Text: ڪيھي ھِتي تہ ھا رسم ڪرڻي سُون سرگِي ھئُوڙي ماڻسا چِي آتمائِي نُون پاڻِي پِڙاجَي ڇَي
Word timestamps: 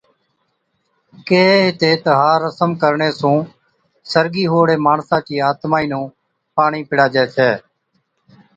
ڪيھي 1.27 1.55
ھِتي 1.65 1.91
تہ 2.03 2.11
ھا 2.21 2.31
رسم 2.43 2.69
ڪرڻي 2.81 3.09
سُون 3.19 3.37
سرگِي 4.11 4.45
ھئُوڙي 4.51 4.75
ماڻسا 4.85 5.17
چِي 5.27 5.35
آتمائِي 5.49 5.87
نُون 5.91 6.05
پاڻِي 6.55 6.81
پِڙاجَي 6.89 7.23
ڇَي 7.35 7.49